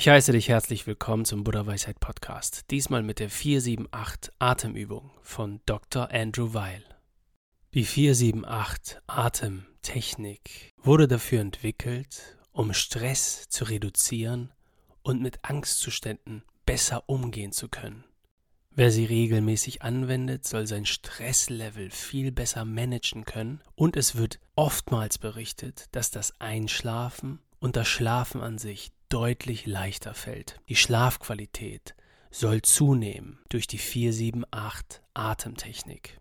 [0.00, 2.70] Ich heiße dich herzlich willkommen zum Buddha Weisheit Podcast.
[2.70, 6.10] Diesmal mit der 478 Atemübung von Dr.
[6.10, 6.82] Andrew Weil.
[7.74, 14.54] Die 478 Atemtechnik wurde dafür entwickelt, um Stress zu reduzieren
[15.02, 18.04] und mit Angstzuständen besser umgehen zu können.
[18.70, 25.18] Wer sie regelmäßig anwendet, soll sein Stresslevel viel besser managen können und es wird oftmals
[25.18, 30.60] berichtet, dass das Einschlafen und das Schlafen an sich deutlich leichter fällt.
[30.68, 31.94] Die Schlafqualität
[32.30, 36.20] soll zunehmen durch die 478 Atemtechnik.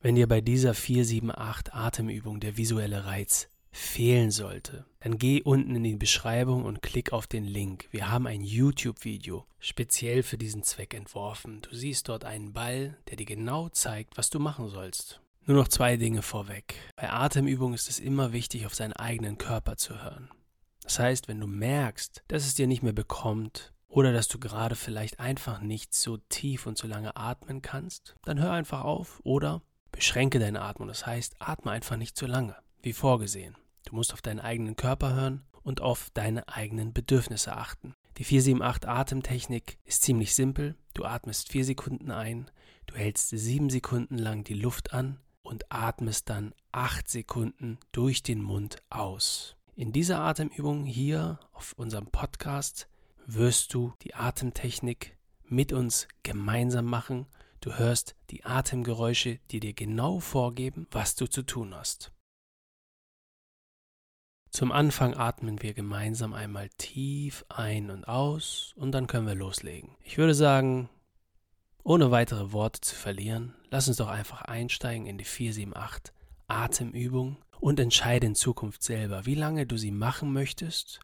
[0.00, 5.84] Wenn dir bei dieser 478 Atemübung der visuelle Reiz fehlen sollte, dann geh unten in
[5.84, 7.88] die Beschreibung und klick auf den Link.
[7.90, 11.62] Wir haben ein YouTube-Video speziell für diesen Zweck entworfen.
[11.62, 15.20] Du siehst dort einen Ball, der dir genau zeigt, was du machen sollst.
[15.48, 16.74] Nur noch zwei Dinge vorweg.
[16.96, 20.28] Bei Atemübungen ist es immer wichtig, auf seinen eigenen Körper zu hören.
[20.82, 24.74] Das heißt, wenn du merkst, dass es dir nicht mehr bekommt oder dass du gerade
[24.74, 29.62] vielleicht einfach nicht so tief und so lange atmen kannst, dann hör einfach auf oder
[29.92, 30.88] beschränke deine Atmung.
[30.88, 33.54] Das heißt, atme einfach nicht so lange, wie vorgesehen.
[33.84, 37.94] Du musst auf deinen eigenen Körper hören und auf deine eigenen Bedürfnisse achten.
[38.18, 40.74] Die 478 Atemtechnik ist ziemlich simpel.
[40.92, 42.50] Du atmest vier Sekunden ein,
[42.86, 48.42] du hältst sieben Sekunden lang die Luft an und atmest dann acht Sekunden durch den
[48.42, 49.56] Mund aus.
[49.74, 52.88] In dieser Atemübung hier auf unserem Podcast
[53.26, 57.26] wirst du die Atemtechnik mit uns gemeinsam machen.
[57.60, 62.12] Du hörst die Atemgeräusche, die dir genau vorgeben, was du zu tun hast.
[64.50, 69.96] Zum Anfang atmen wir gemeinsam einmal tief ein und aus und dann können wir loslegen.
[70.02, 70.88] Ich würde sagen,
[71.86, 76.12] ohne weitere Worte zu verlieren, lass uns doch einfach einsteigen in die 478
[76.48, 80.98] Atemübung und entscheide in Zukunft selber, wie lange du sie machen möchtest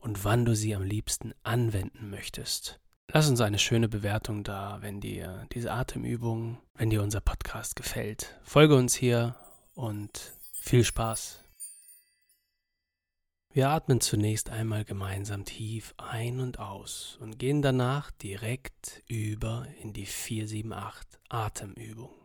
[0.00, 2.80] und wann du sie am liebsten anwenden möchtest.
[3.12, 8.34] Lass uns eine schöne Bewertung da, wenn dir diese Atemübung, wenn dir unser Podcast gefällt.
[8.44, 9.36] Folge uns hier
[9.74, 11.43] und viel Spaß.
[13.54, 19.92] Wir atmen zunächst einmal gemeinsam tief ein und aus und gehen danach direkt über in
[19.92, 22.23] die 478 Atemübung.